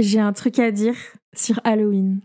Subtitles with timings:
[0.00, 0.94] J'ai un truc à dire
[1.34, 2.20] sur Halloween.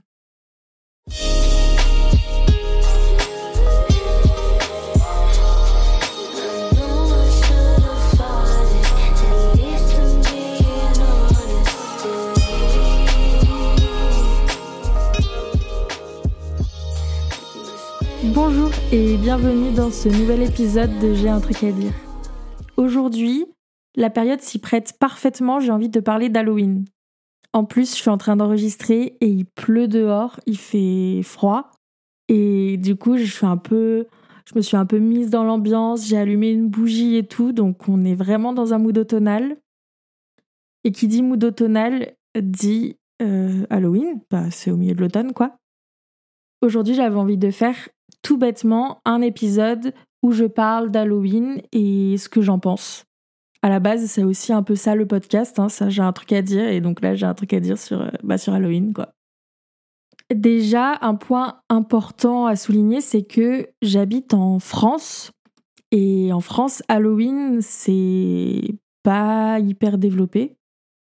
[18.25, 21.93] Bonjour et bienvenue dans ce nouvel épisode de J'ai un truc à dire.
[22.77, 23.45] Aujourd'hui,
[23.95, 26.85] la période s'y prête parfaitement, j'ai envie de parler d'Halloween.
[27.53, 31.69] En plus, je suis en train d'enregistrer et il pleut dehors, il fait froid.
[32.27, 34.07] Et du coup, je suis un peu
[34.45, 37.87] je me suis un peu mise dans l'ambiance, j'ai allumé une bougie et tout, donc
[37.87, 39.55] on est vraiment dans un mood automnal.
[40.83, 45.55] Et qui dit mood automnal dit euh, Halloween, bah, c'est au milieu de l'automne quoi.
[46.61, 47.75] Aujourd'hui j'avais envie de faire
[48.21, 49.93] tout bêtement un épisode
[50.23, 53.05] où je parle d'Halloween et ce que j'en pense
[53.63, 55.57] à la base, c'est aussi un peu ça le podcast.
[55.57, 56.67] Hein, ça, j'ai un truc à dire.
[56.67, 59.13] Et donc là, j'ai un truc à dire sur, euh, bah, sur Halloween, quoi.
[60.33, 65.31] Déjà, un point important à souligner, c'est que j'habite en France.
[65.91, 68.61] Et en France, Halloween, c'est
[69.01, 70.57] pas hyper développé.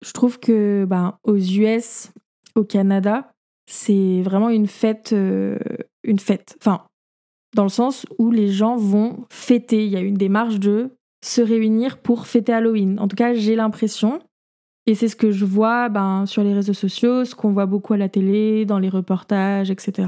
[0.03, 2.11] Je trouve que bah, aux US,
[2.55, 3.31] au Canada,
[3.69, 5.59] c'est vraiment une fête, euh,
[6.03, 6.57] une fête.
[6.59, 6.85] Enfin,
[7.55, 9.85] dans le sens où les gens vont fêter.
[9.85, 12.99] Il y a une démarche de se réunir pour fêter Halloween.
[12.99, 14.19] En tout cas, j'ai l'impression.
[14.85, 17.93] Et c'est ce que je vois ben, sur les réseaux sociaux, ce qu'on voit beaucoup
[17.93, 20.07] à la télé, dans les reportages, etc.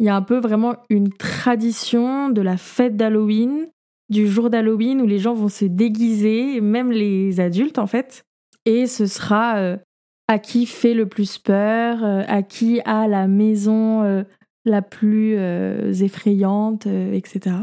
[0.00, 3.68] Il y a un peu vraiment une tradition de la fête d'Halloween,
[4.08, 8.24] du jour d'Halloween où les gens vont se déguiser, même les adultes en fait.
[8.66, 9.76] Et ce sera euh,
[10.26, 14.24] à qui fait le plus peur, euh, à qui a la maison euh,
[14.64, 15.36] la plus
[16.02, 17.56] effrayante, etc.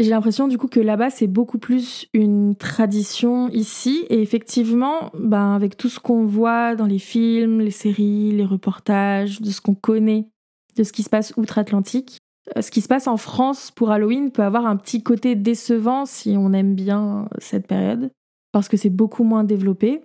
[0.00, 5.54] J'ai l'impression du coup que là-bas c'est beaucoup plus une tradition ici et effectivement, ben
[5.54, 9.74] avec tout ce qu'on voit dans les films, les séries, les reportages, de ce qu'on
[9.74, 10.28] connaît,
[10.76, 12.18] de ce qui se passe outre-Atlantique,
[12.56, 16.06] euh, ce qui se passe en France pour Halloween peut avoir un petit côté décevant
[16.06, 18.10] si on aime bien cette période
[18.52, 20.00] parce que c'est beaucoup moins développé.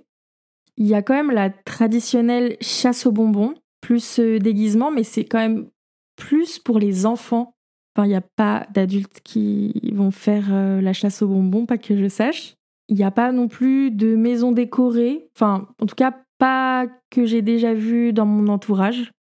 [0.78, 5.26] Il y a quand même la traditionnelle chasse aux bonbons, plus euh, déguisement, mais c'est
[5.26, 5.68] quand même
[6.16, 7.54] plus pour les enfants
[7.96, 11.78] Enfin, il n'y a pas d'adultes qui vont faire euh, la chasse aux bonbons, pas
[11.78, 12.56] que je sache.
[12.90, 15.28] Il n'y a pas non plus de maisons décorées.
[15.36, 19.12] Enfin, en tout cas, pas que j'ai déjà vu dans mon entourage.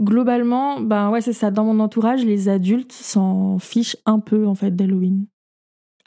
[0.00, 1.50] Globalement, ben ouais, c'est ça.
[1.50, 5.26] Dans mon entourage, les adultes s'en fichent un peu en fait d'Halloween.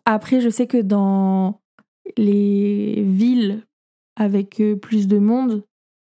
[0.06, 1.60] Après, je sais que dans
[2.18, 3.64] les villes
[4.16, 5.64] avec euh, plus de monde,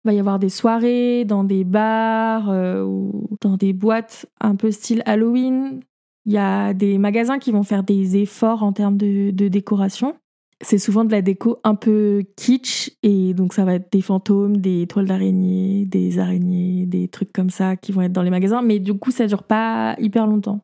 [0.07, 4.71] va y avoir des soirées dans des bars euh, ou dans des boîtes un peu
[4.71, 5.81] style Halloween.
[6.25, 10.15] Il y a des magasins qui vont faire des efforts en termes de, décoration.
[10.63, 14.57] C'est souvent de la déco un peu kitsch et donc ça va être des fantômes,
[14.57, 18.63] des toiles d'araignée, des araignées, des trucs comme ça qui vont être dans les magasins.
[18.63, 20.61] Mais du coup, ça dure pas hyper longtemps.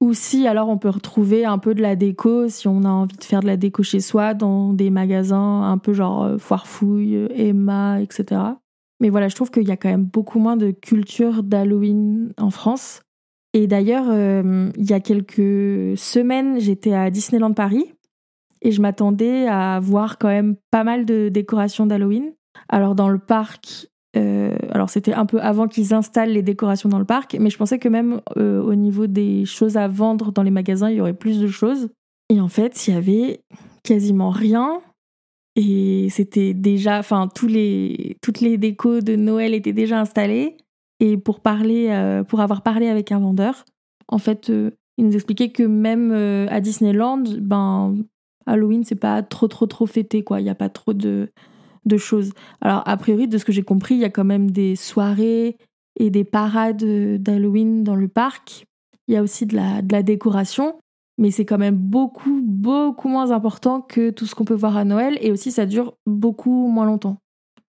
[0.00, 3.16] Ou si alors on peut retrouver un peu de la déco si on a envie
[3.16, 6.66] de faire de la déco chez soi dans des magasins un peu genre euh, Foire
[6.66, 8.40] Fouille, Emma, etc.
[9.00, 12.50] Mais voilà, je trouve qu'il y a quand même beaucoup moins de culture d'Halloween en
[12.50, 13.02] France.
[13.52, 17.92] Et d'ailleurs, euh, il y a quelques semaines, j'étais à Disneyland Paris
[18.62, 22.32] et je m'attendais à voir quand même pas mal de décorations d'Halloween.
[22.68, 26.98] Alors dans le parc, euh, alors c'était un peu avant qu'ils installent les décorations dans
[26.98, 30.42] le parc, mais je pensais que même euh, au niveau des choses à vendre dans
[30.42, 31.88] les magasins, il y aurait plus de choses.
[32.28, 33.40] Et en fait, il y avait
[33.84, 34.80] quasiment rien.
[35.56, 40.58] Et c'était déjà, enfin, tous les, toutes les décos de Noël étaient déjà installées.
[41.00, 43.64] Et pour parler, euh, pour avoir parlé avec un vendeur,
[44.08, 47.96] en fait, euh, il nous expliquait que même euh, à Disneyland, ben,
[48.46, 50.40] Halloween, c'est pas trop, trop, trop fêté, quoi.
[50.40, 51.30] Il n'y a pas trop de,
[51.86, 52.32] de choses.
[52.60, 55.56] Alors, a priori, de ce que j'ai compris, il y a quand même des soirées
[55.98, 56.84] et des parades
[57.18, 58.66] d'Halloween dans le parc.
[59.08, 60.74] Il y a aussi de la, de la décoration
[61.18, 64.84] mais c'est quand même beaucoup, beaucoup moins important que tout ce qu'on peut voir à
[64.84, 67.18] Noël, et aussi ça dure beaucoup moins longtemps.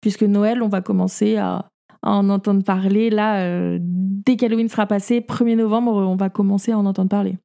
[0.00, 1.68] Puisque Noël, on va commencer à,
[2.02, 6.78] en entendre parler, là, euh, dès qu'Halloween sera passé, 1er novembre, on va commencer à
[6.78, 7.38] en entendre parler.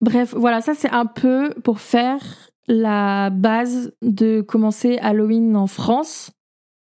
[0.00, 2.20] Bref, voilà, ça c'est un peu pour faire
[2.68, 6.32] la base de commencer Halloween en France.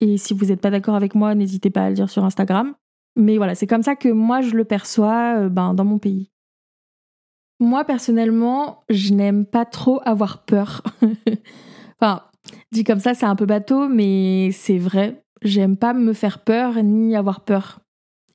[0.01, 2.75] Et si vous n'êtes pas d'accord avec moi, n'hésitez pas à le dire sur Instagram.
[3.17, 6.31] Mais voilà, c'est comme ça que moi je le perçois euh, ben, dans mon pays.
[7.61, 10.83] Moi, personnellement, je n'aime pas trop avoir peur.
[12.01, 12.23] enfin,
[12.73, 15.25] dit comme ça, c'est un peu bateau, mais c'est vrai.
[15.43, 17.81] J'aime pas me faire peur ni avoir peur.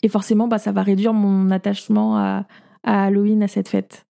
[0.02, 2.46] Et forcément, bah, ça va réduire mon attachement à,
[2.84, 4.06] Halloween, à cette fête.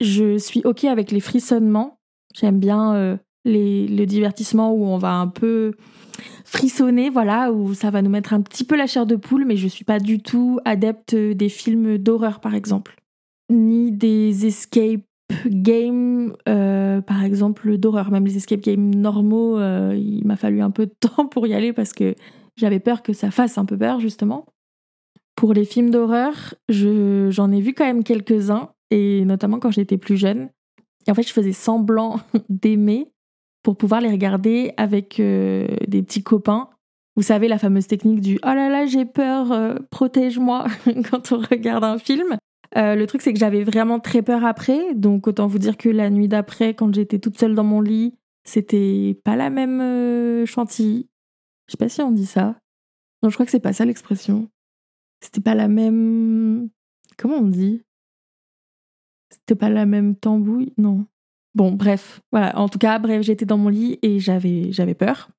[0.00, 1.98] Je suis OK avec les frissonnements.
[2.34, 5.74] J'aime bien euh, les, le divertissement où on va un peu
[6.44, 9.56] frissonner, voilà, où ça va nous mettre un petit peu la chair de poule, mais
[9.56, 12.96] je suis pas du tout adepte des films d'horreur, par exemple,
[13.50, 15.02] ni des escape
[15.46, 18.10] games, euh, par exemple, d'horreur.
[18.10, 21.54] Même les escape games normaux, euh, il m'a fallu un peu de temps pour y
[21.54, 22.14] aller parce que
[22.56, 24.46] j'avais peur que ça fasse un peu peur, justement.
[25.36, 30.16] Pour les films d'horreur, j'en ai vu quand même quelques-uns, et notamment quand j'étais plus
[30.16, 30.50] jeune.
[31.06, 32.20] Et en fait, je faisais semblant
[32.50, 33.10] d'aimer
[33.62, 36.68] pour pouvoir les regarder avec euh, des petits copains.
[37.16, 40.66] Vous savez, la fameuse technique du Oh là là, j'ai peur, protège-moi
[41.10, 42.36] quand on regarde un film.
[42.76, 44.94] Euh, le truc, c'est que j'avais vraiment très peur après.
[44.94, 48.14] Donc, autant vous dire que la nuit d'après, quand j'étais toute seule dans mon lit,
[48.44, 51.08] c'était pas la même chantilly.
[51.66, 52.56] Je sais pas si on dit ça.
[53.22, 54.48] Non, je crois que c'est pas ça l'expression.
[55.20, 56.70] C'était pas la même.
[57.18, 57.82] Comment on dit?
[59.30, 60.72] C'était pas la même tambouille?
[60.78, 61.06] Non.
[61.54, 62.58] Bon, bref, voilà.
[62.58, 65.30] En tout cas, bref, j'étais dans mon lit et j'avais, j'avais peur.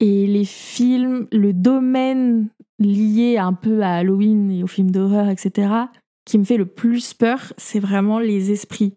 [0.00, 2.48] Et les films, le domaine
[2.78, 5.68] lié un peu à Halloween et aux films d'horreur, etc.,
[6.26, 8.94] qui me fait le plus peur, c'est vraiment les esprits.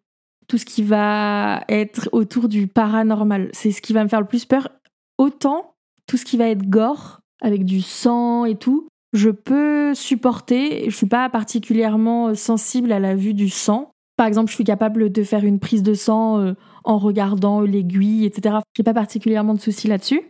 [0.48, 3.50] Tout ce qui va être autour du paranormal.
[3.54, 4.70] C'est ce qui va me faire le plus peur.
[5.18, 5.76] Autant
[6.08, 10.90] tout ce qui va être gore, avec du sang et tout, je peux supporter.
[10.90, 13.92] Je suis pas particulièrement sensible à la vue du sang.
[14.18, 16.54] Par exemple, je suis capable de faire une prise de sang euh,
[16.84, 18.58] en regardant l'aiguille, etc.
[18.76, 20.22] J'ai pas particulièrement de soucis là-dessus.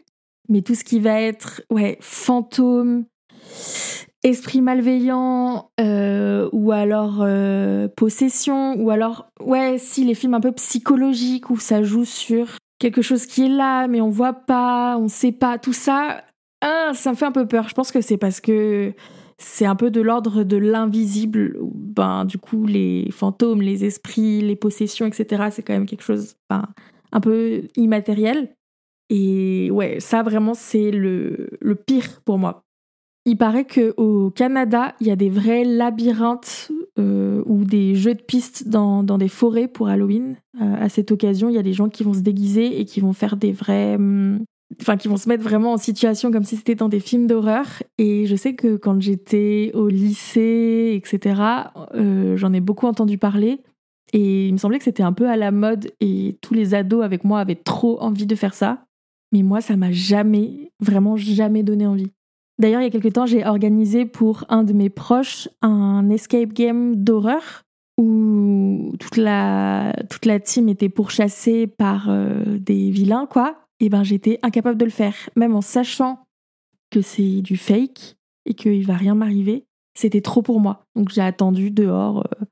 [0.49, 3.05] Mais tout ce qui va être, ouais, fantôme,
[4.23, 10.51] esprit malveillant, euh, ou alors euh, possession, ou alors, ouais, si les films un peu
[10.51, 15.07] psychologiques où ça joue sur quelque chose qui est là, mais on voit pas, on
[15.07, 16.23] sait pas, tout ça,
[16.61, 17.69] ah, ça me fait un peu peur.
[17.69, 18.93] Je pense que c'est parce que
[19.37, 21.57] c'est un peu de l'ordre de l'invisible.
[21.61, 26.35] Ben, du coup, les fantômes, les esprits, les possessions, etc., c'est quand même quelque chose
[26.49, 26.67] ben,
[27.11, 28.53] un peu immatériel.
[29.09, 32.63] Et ouais, ça vraiment, c'est le, le pire pour moi.
[33.25, 38.21] Il paraît qu'au Canada, il y a des vrais labyrinthes euh, ou des jeux de
[38.21, 40.37] pistes dans, des forêts pour Halloween.
[40.61, 43.01] Euh, à cette occasion, il y a des gens qui vont se déguiser et qui
[43.01, 44.43] vont faire des vrais, hum,
[44.81, 47.65] enfin qui vont se mettre vraiment en situation comme si c'était dans des films d'horreur.
[47.97, 51.41] Et je sais que quand j'étais au lycée, etc.,
[51.95, 53.59] euh, j'en ai beaucoup entendu parler.
[54.11, 57.03] Et il me semblait que c'était un peu à la mode et tous les ados
[57.03, 58.85] avec moi avaient trop envie de faire ça.
[59.31, 62.11] Mais moi, ça m'a jamais, vraiment jamais donné envie.
[62.59, 66.53] D'ailleurs, il y a quelques temps, j'ai organisé pour un de mes proches un escape
[66.53, 67.63] game d'horreur
[67.97, 74.03] où toute la, toute la team était pourchassée par euh, des vilains, quoi et ben
[74.03, 76.19] j'étais incapable de le faire, même en sachant
[76.91, 79.65] que c'est du fake et qu'il va rien m'arriver.
[79.93, 80.85] C'était trop pour moi.
[80.95, 82.45] Donc j'ai attendu dehors euh,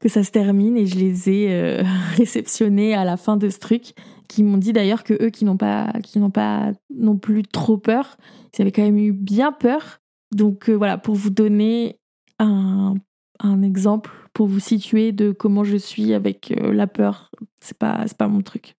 [0.00, 1.82] que ça se termine et je les ai euh,
[2.16, 3.94] réceptionnés à la fin de ce truc,
[4.30, 7.76] qui m'ont dit d'ailleurs que eux qui n'ont pas, qui n'ont pas non plus trop
[7.76, 8.16] peur,
[8.54, 10.00] ils avaient quand même eu bien peur.
[10.34, 11.98] Donc euh, voilà, pour vous donner
[12.38, 12.94] un,
[13.40, 17.30] un, exemple, pour vous situer de comment je suis avec la peur,
[17.60, 18.76] c'est pas, c'est pas mon truc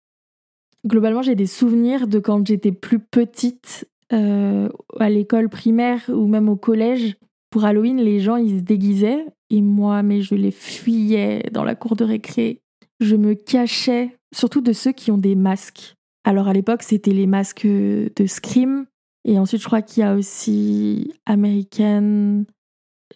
[0.86, 4.69] globalement, j'ai des souvenirs de quand j'étais plus petite, euh,
[5.00, 7.18] à l'école primaire ou même au collège.
[7.50, 9.25] Pour Halloween, les gens, ils se déguisaient.
[9.50, 12.62] Et moi, mais je les fuyais dans la cour de récré.
[13.00, 15.95] Je me cachais, surtout de ceux qui ont des masques.
[16.23, 18.85] Alors à l'époque, c'était les masques de Scream.
[19.23, 22.43] Et ensuite, je crois qu'il y a aussi American,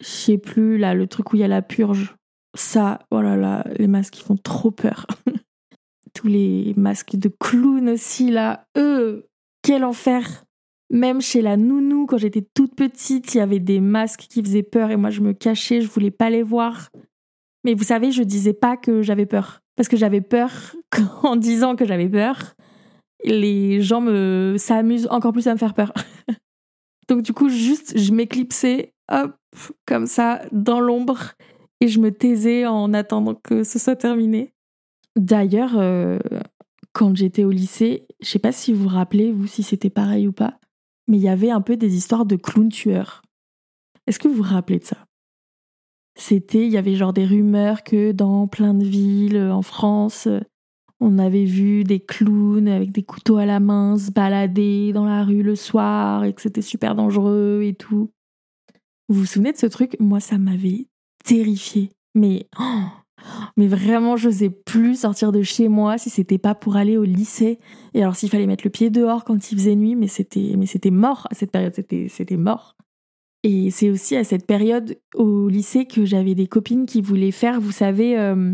[0.00, 2.14] je sais plus, là, le truc où il y a la purge.
[2.56, 5.06] Ça, oh là là, les masques, qui font trop peur.
[6.14, 8.66] tous les masques de clown aussi, là.
[8.76, 9.28] Eux,
[9.62, 10.44] quel enfer
[10.90, 14.62] Même chez la nounou, quand j'étais toute petite, il y avait des masques qui faisaient
[14.62, 16.90] peur et moi je me cachais, je voulais pas les voir.
[17.66, 19.60] Mais vous savez, je disais pas que j'avais peur.
[19.74, 20.52] Parce que j'avais peur
[20.90, 22.54] qu'en disant que j'avais peur,
[23.24, 25.92] les gens me s'amusent encore plus à me faire peur.
[27.08, 29.34] Donc du coup, juste, je m'éclipsais, hop,
[29.84, 31.32] comme ça, dans l'ombre,
[31.80, 34.52] et je me taisais en attendant que ce soit terminé.
[35.16, 36.20] D'ailleurs, euh,
[36.92, 40.28] quand j'étais au lycée, je sais pas si vous vous rappelez, vous, si c'était pareil
[40.28, 40.60] ou pas,
[41.08, 43.22] mais il y avait un peu des histoires de clowns tueurs.
[44.06, 45.05] Est-ce que vous vous rappelez de ça?
[46.18, 50.28] C'était, il y avait genre des rumeurs que dans plein de villes en France,
[50.98, 55.24] on avait vu des clowns avec des couteaux à la main se balader dans la
[55.24, 58.10] rue le soir et que c'était super dangereux et tout.
[59.08, 59.96] Vous vous souvenez de ce truc?
[60.00, 60.86] Moi, ça m'avait
[61.22, 61.90] terrifié.
[62.14, 62.86] Mais oh,
[63.56, 67.04] mais vraiment, je n'osais plus sortir de chez moi si c'était pas pour aller au
[67.04, 67.58] lycée.
[67.94, 70.66] Et alors, s'il fallait mettre le pied dehors quand il faisait nuit, mais c'était, mais
[70.66, 72.75] c'était mort à cette période, c'était, c'était mort.
[73.42, 77.60] Et c'est aussi à cette période au lycée que j'avais des copines qui voulaient faire,
[77.60, 78.52] vous savez, euh,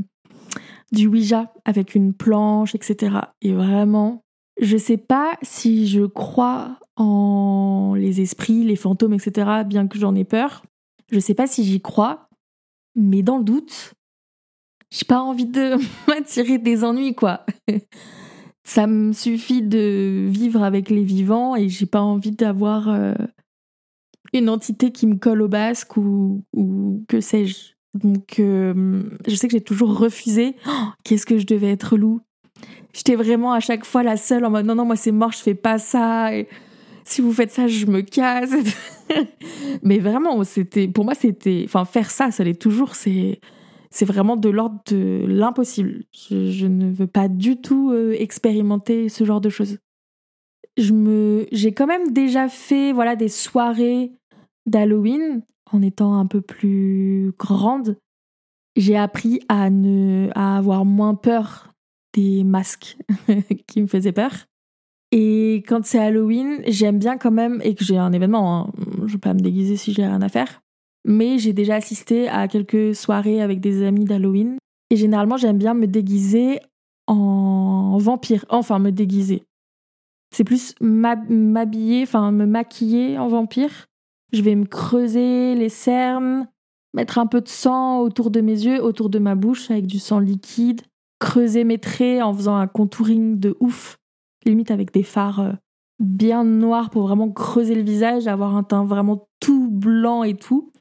[0.92, 3.16] du Ouija avec une planche, etc.
[3.40, 4.22] Et vraiment,
[4.60, 10.14] je sais pas si je crois en les esprits, les fantômes, etc., bien que j'en
[10.14, 10.62] ai peur.
[11.10, 12.28] Je sais pas si j'y crois,
[12.94, 13.94] mais dans le doute,
[14.90, 15.76] j'ai pas envie de
[16.08, 17.46] m'attirer des ennuis, quoi.
[18.64, 23.14] Ça me suffit de vivre avec les vivants et j'ai pas envie d'avoir euh,
[24.32, 27.72] une entité qui me colle au basque ou, ou que sais-je.
[27.94, 30.56] Donc, euh, je sais que j'ai toujours refusé.
[30.66, 30.70] Oh,
[31.04, 32.20] qu'est-ce que je devais être loup
[32.94, 35.38] J'étais vraiment à chaque fois la seule en mode non, non, moi c'est mort, je
[35.38, 36.30] fais pas ça.
[37.04, 38.54] Si vous faites ça, je me casse.
[39.82, 43.40] Mais vraiment, c'était, pour moi, c'était, enfin, faire ça, ça l'est toujours, c'est,
[43.90, 46.04] c'est vraiment de l'ordre de l'impossible.
[46.12, 49.78] Je, ne veux pas du tout euh, expérimenter ce genre de choses.
[50.78, 54.12] Je me, j'ai quand même déjà fait, voilà, des soirées
[54.66, 57.98] d'Halloween en étant un peu plus grande.
[58.76, 61.72] J'ai appris à ne, à avoir moins peur
[62.14, 62.96] des masques
[63.66, 64.32] qui me faisaient peur.
[65.10, 68.72] Et quand c'est Halloween, j'aime bien quand même, et que j'ai un événement, hein,
[69.06, 70.62] je vais pas me déguiser si j'ai rien à faire,
[71.04, 74.56] mais j'ai déjà assisté à quelques soirées avec des amis d'Halloween.
[74.88, 76.60] Et généralement, j'aime bien me déguiser
[77.06, 78.44] en vampire.
[78.48, 79.42] Enfin, me déguiser.
[80.34, 83.86] C'est plus m'habiller, enfin me maquiller en vampire.
[84.32, 86.48] Je vais me creuser les cernes,
[86.94, 89.98] mettre un peu de sang autour de mes yeux, autour de ma bouche avec du
[89.98, 90.82] sang liquide,
[91.18, 93.98] creuser mes traits en faisant un contouring de ouf
[94.44, 95.52] limite avec des fards euh,
[96.00, 100.72] bien noirs pour vraiment creuser le visage, avoir un teint vraiment tout blanc et tout.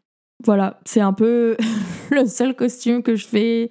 [0.43, 1.55] Voilà, c'est un peu
[2.11, 3.69] le seul costume que je fais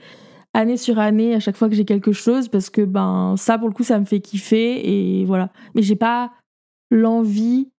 [0.55, 3.69] année sur année à chaque fois que j'ai quelque chose parce que ben ça pour
[3.69, 5.51] le coup ça me fait kiffer et voilà.
[5.75, 6.33] Mais j'ai pas
[6.91, 7.71] l'envie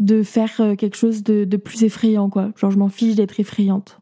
[0.00, 2.50] de faire euh, quelque chose de, plus effrayant quoi.
[2.56, 3.98] Genre je m'en fiche d'être effrayante.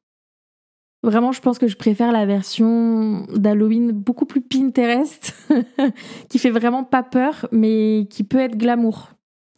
[1.05, 5.33] Vraiment, je pense que je préfère la version d'Halloween beaucoup plus Pinterest,
[6.29, 9.11] qui fait vraiment pas peur, mais qui peut être glamour.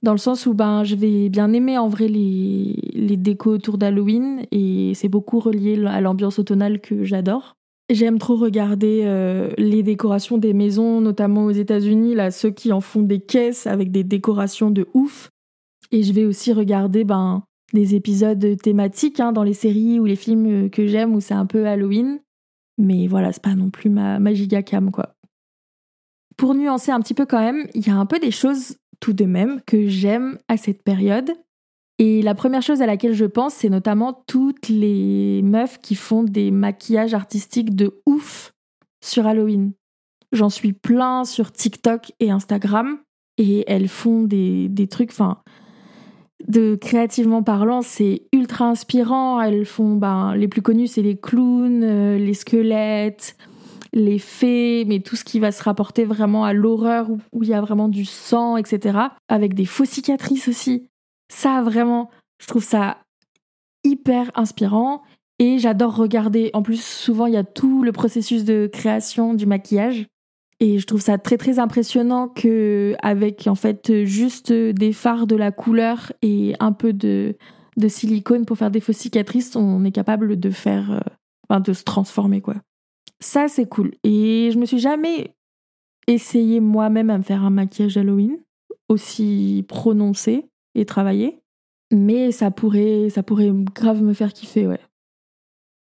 [0.02, 3.78] Dans le sens où ben, je vais bien aimer en vrai les, les décos autour
[3.78, 7.56] d'Halloween, et c'est beaucoup relié à l'ambiance automnale que j'adore.
[7.90, 12.80] J'aime trop regarder euh, les décorations des maisons, notamment aux États-Unis, là, ceux qui en
[12.80, 15.28] font des caisses avec des décorations de ouf.
[15.92, 17.42] Et je vais aussi regarder ben,
[17.73, 21.35] des épisodes thématiques hein, dans les séries ou les films euh, que j'aime où c'est
[21.35, 22.20] un peu Halloween.
[22.78, 25.14] Mais voilà, c'est pas non plus ma, ma giga cam, quoi.
[26.37, 29.12] Pour nuancer un petit peu quand même, il y a un peu des choses tout
[29.12, 31.32] de même que j'aime à cette période.
[31.99, 36.23] Et la première chose à laquelle je pense, c'est notamment toutes les meufs qui font
[36.23, 38.52] des maquillages artistiques de ouf
[39.04, 39.73] sur Halloween.
[40.32, 42.99] J'en suis plein sur TikTok et Instagram
[43.37, 45.42] et elles font des, des trucs, enfin,
[46.49, 49.40] de créativement parlant, c'est ultra inspirant.
[49.40, 53.37] Elles font, ben, les plus connues, c'est les clowns, euh, les squelettes,
[53.92, 57.54] les fées, mais tout ce qui va se rapporter vraiment à l'horreur où il y
[57.54, 58.99] a vraiment du sang, etc.
[59.28, 60.88] Avec des fausses cicatrices aussi.
[61.32, 62.99] Ça, vraiment, je trouve ça
[63.85, 65.02] hyper inspirant.
[65.38, 66.50] Et j'adore regarder.
[66.52, 70.06] En plus, souvent, il y a tout le processus de création du maquillage.
[70.60, 75.34] Et je trouve ça très très impressionnant que avec en fait juste des fards de
[75.34, 77.36] la couleur et un peu de,
[77.78, 81.00] de silicone pour faire des fausses cicatrices, on est capable de faire, euh,
[81.48, 82.56] enfin, de se transformer quoi.
[83.20, 83.92] Ça c'est cool.
[84.04, 85.34] Et je me suis jamais
[86.06, 88.38] essayé moi-même à me faire un maquillage Halloween
[88.88, 91.40] aussi prononcé et travaillé,
[91.90, 94.80] mais ça pourrait ça pourrait grave me faire kiffer ouais.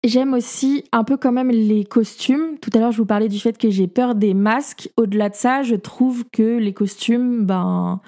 [0.04, 2.58] J'aime aussi un peu quand même les costumes.
[2.60, 4.90] Tout à l'heure, je vous parlais du fait que j'ai peur des masques.
[4.98, 8.02] Au-delà de ça, je trouve que les costumes, ben,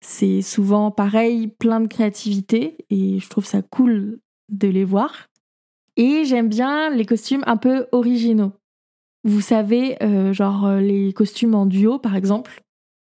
[0.00, 5.28] c'est souvent pareil, plein de créativité et je trouve ça cool de les voir.
[5.96, 8.52] Et j'aime bien les costumes un peu originaux.
[9.22, 12.64] Vous savez, euh, genre euh, les costumes en duo, par exemple.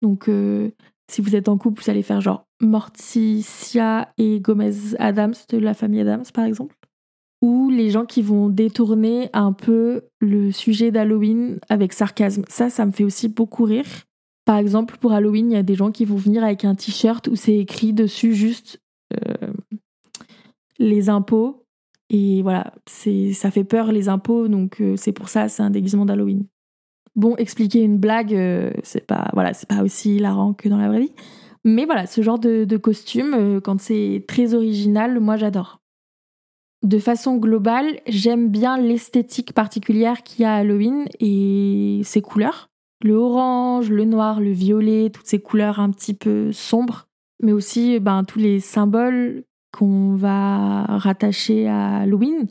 [0.02, 0.72] Donc, euh,
[1.10, 5.74] si vous êtes en couple, vous allez faire genre Morticia et Gomez Adams de la
[5.74, 6.77] famille Adams, par exemple
[7.42, 12.44] ou les gens qui vont détourner un peu le sujet d'Halloween avec sarcasme.
[12.48, 13.86] Ça, ça me fait aussi beaucoup rire.
[14.46, 17.28] Par exemple, pour Halloween, il y a des gens qui vont venir avec un t-shirt
[17.28, 18.82] où c'est écrit dessus juste
[19.14, 19.52] euh,
[20.80, 21.64] les impôts.
[22.10, 26.06] Et voilà, ça fait peur les impôts, donc euh, c'est pour ça, c'est un déguisement
[26.06, 26.46] d'Halloween.
[27.18, 31.02] Bon, expliquer une blague, euh, c'est pas voilà, pas aussi hilarant que dans la vraie
[31.02, 31.14] vie.
[31.66, 35.82] Mais voilà, ce genre de, de costume, quand c'est très original, moi j'adore
[36.88, 42.70] de façon globale, j'aime bien l'esthétique particulière qu'il y a à Halloween et ses couleurs.
[43.04, 47.08] Le orange, le noir, le violet, toutes ces couleurs un petit peu sombres,
[47.44, 49.44] mais aussi ben, tous les symboles
[49.78, 52.48] qu'on va rattacher à Halloween.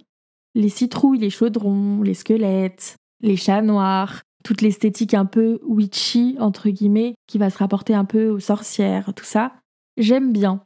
[0.55, 6.69] Les citrouilles, les chaudrons, les squelettes, les chats noirs, toute l'esthétique un peu witchy, entre
[6.69, 9.55] guillemets, qui va se rapporter un peu aux sorcières, tout ça.
[9.97, 10.63] J'aime bien.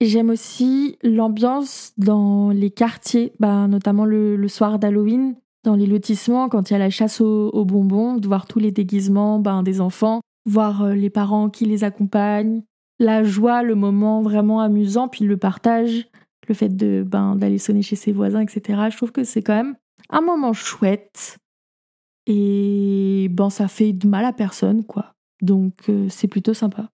[0.00, 6.70] J'aime aussi l'ambiance dans les quartiers, bah, notamment le, soir d'Halloween, dans les lotissements, quand
[6.70, 10.20] il y a la chasse aux, bonbons, de voir tous les déguisements ben, des enfants,
[10.46, 12.62] voir euh, les parents qui les accompagnent,
[12.98, 16.06] la joie, le moment vraiment amusant, puis le partage,
[16.48, 18.88] le fait de ben, d'aller sonner chez ses voisins, etc.
[18.90, 19.76] Je trouve que c'est quand même
[20.10, 21.38] un moment chouette.
[22.26, 25.14] Et ben ça fait de mal à personne, quoi.
[25.42, 26.88] Donc euh, c'est plutôt sympa.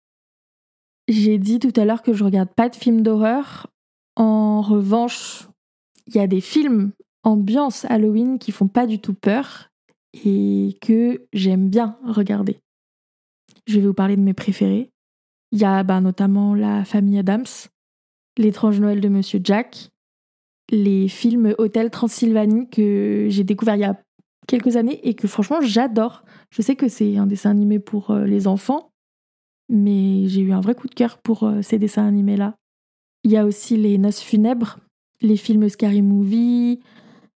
[1.08, 3.68] J'ai dit tout à l'heure que je regarde pas de films d'horreur.
[4.16, 5.48] En revanche,
[6.06, 6.92] il y a des films
[7.22, 9.70] ambiance Halloween qui font pas du tout peur
[10.24, 12.58] et que j'aime bien regarder.
[13.66, 14.90] Je vais vous parler de mes préférés.
[15.52, 17.46] Il y a bah, notamment La famille Adams,
[18.38, 19.90] L'étrange Noël de Monsieur Jack,
[20.70, 24.00] les films Hôtel Transylvanie que j'ai découvert il y a
[24.46, 26.24] quelques années et que franchement j'adore.
[26.50, 28.89] Je sais que c'est un dessin animé pour euh, les enfants,
[29.70, 32.56] mais j'ai eu un vrai coup de cœur pour euh, ces dessins animés-là.
[33.22, 34.78] Il y a aussi les Noces funèbres,
[35.22, 36.80] les films Scary Movie,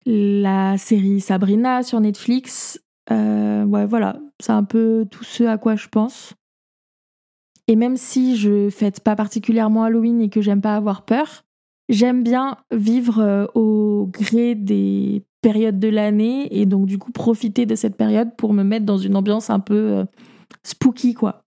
[0.07, 2.81] la série Sabrina sur Netflix.
[3.11, 6.35] Euh, ouais, voilà, c'est un peu tout ce à quoi je pense.
[7.67, 11.43] Et même si je fête pas particulièrement Halloween et que j'aime pas avoir peur,
[11.89, 17.67] j'aime bien vivre euh, au gré des périodes de l'année et donc du coup profiter
[17.67, 20.05] de cette période pour me mettre dans une ambiance un peu
[20.63, 21.43] spooky quoi.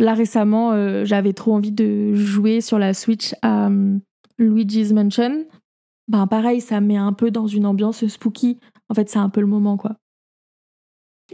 [0.00, 3.70] Là récemment, euh, j'avais trop envie de jouer sur la Switch à
[4.38, 5.44] Luigi's Mansion.
[6.08, 8.58] Ben pareil, ça met un peu dans une ambiance spooky.
[8.88, 9.96] En fait, c'est un peu le moment quoi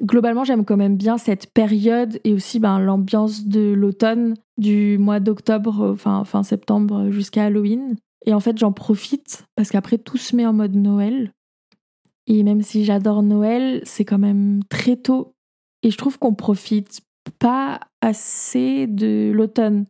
[0.02, 5.20] globalement, j'aime quand même bien cette période et aussi ben, l'ambiance de l'automne, du mois
[5.20, 7.96] d'octobre, enfin fin septembre jusqu'à Halloween.
[8.26, 11.32] Et en fait, j'en profite parce qu'après, tout se met en mode Noël.
[12.26, 15.34] Et même si j'adore Noël, c'est quand même très tôt.
[15.82, 17.02] Et je trouve qu'on profite
[17.38, 19.86] pas assez de l'automne.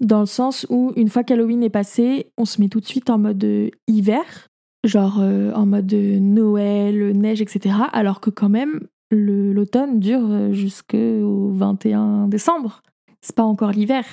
[0.00, 3.10] Dans le sens où, une fois qu'Halloween est passé, on se met tout de suite
[3.10, 3.46] en mode
[3.86, 4.48] hiver.
[4.84, 7.74] Genre euh, en mode Noël, neige, etc.
[7.92, 12.80] Alors que quand même, l'automne dure euh, jusqu'au 21 décembre.
[13.20, 14.04] C'est pas encore l'hiver.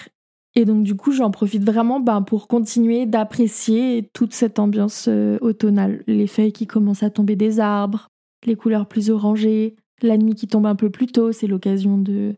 [0.56, 5.38] Et donc du coup, j'en profite vraiment ben, pour continuer d'apprécier toute cette ambiance euh,
[5.41, 6.03] automnale.
[6.08, 8.08] Les feuilles qui commencent à tomber des arbres,
[8.45, 12.36] les couleurs plus orangées, la nuit qui tombe un peu plus tôt, c'est l'occasion de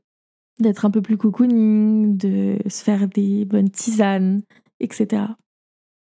[0.59, 4.41] d'être un peu plus cocooning, de se faire des bonnes tisanes,
[4.79, 5.23] etc.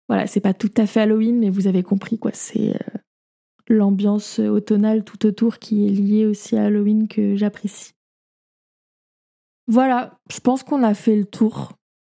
[0.09, 2.31] Voilà, c'est pas tout à fait Halloween, mais vous avez compris quoi.
[2.33, 2.99] C'est euh,
[3.69, 7.93] l'ambiance automnale tout autour qui est liée aussi à Halloween que j'apprécie.
[9.69, 11.73] Voilà, je pense qu'on a fait le tour.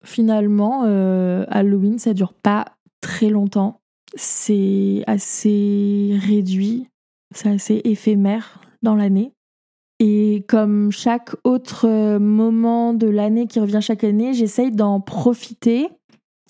[0.04, 2.66] Finalement, euh, Halloween, ça dure pas
[3.02, 3.80] très longtemps.
[4.16, 6.88] C'est assez réduit,
[7.34, 9.34] c'est assez éphémère dans l'année.
[10.00, 15.90] Et comme chaque autre moment de l'année qui revient chaque année, j'essaye d'en profiter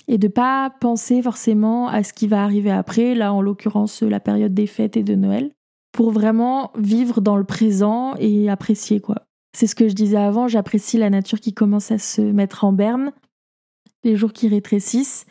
[0.10, 4.20] et de pas penser forcément à ce qui va arriver après, là en l'occurrence la
[4.20, 5.52] période des fêtes et de Noël,
[5.92, 9.24] pour vraiment vivre dans le présent et apprécier quoi.
[9.54, 12.74] C'est ce que je disais avant, j'apprécie la nature qui commence à se mettre en
[12.74, 13.12] berne,
[14.04, 15.26] les jours qui rétrécissent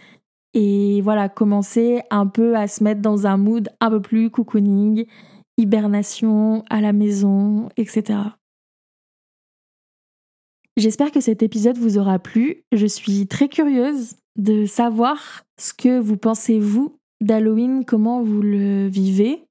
[0.52, 5.06] et voilà, commencer un peu à se mettre dans un mood un peu plus cocooning,
[5.56, 8.18] hibernation à la maison, etc.
[10.76, 12.64] J'espère que cet épisode vous aura plu.
[12.72, 18.86] Je suis très curieuse de savoir ce que vous pensez, vous, d'Halloween, comment vous le
[18.86, 19.44] vivez.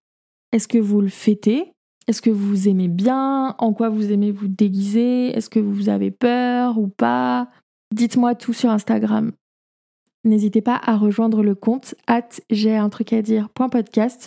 [0.51, 1.71] Est-ce que vous le fêtez?
[2.07, 3.55] Est-ce que vous aimez bien?
[3.57, 5.35] En quoi vous aimez vous déguiser?
[5.35, 7.49] Est-ce que vous avez peur ou pas?
[7.91, 9.31] Dites-moi tout sur Instagram.
[10.25, 12.81] N'hésitez pas à rejoindre le compte at j'ai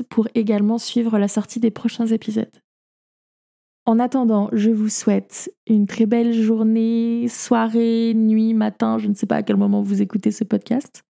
[0.09, 2.63] pour également suivre la sortie des prochains épisodes.
[3.85, 9.27] En attendant, je vous souhaite une très belle journée, soirée, nuit, matin, je ne sais
[9.27, 11.03] pas à quel moment vous écoutez ce podcast.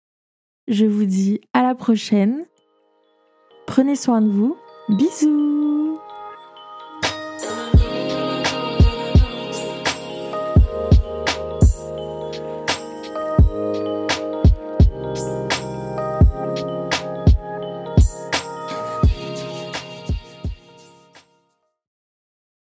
[0.68, 2.44] Je vous dis à la prochaine.
[3.66, 4.56] Prenez soin de vous.
[4.90, 5.98] Bisous